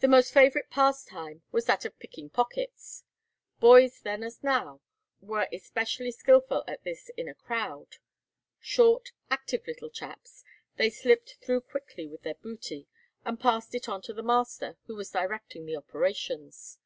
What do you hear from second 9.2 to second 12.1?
active little chaps, they slipped through quickly